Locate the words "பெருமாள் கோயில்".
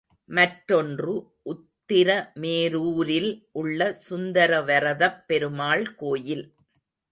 5.27-6.45